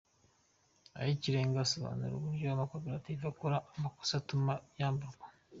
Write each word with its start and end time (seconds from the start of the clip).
Iyikirenga 0.99 1.57
asobanura 1.65 2.13
uburyo 2.15 2.45
amakoperative 2.49 3.23
akora 3.31 3.57
amakosa 3.77 4.13
atuma 4.21 4.53
yamburwa. 4.79 5.25